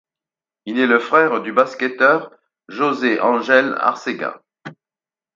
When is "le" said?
0.87-0.97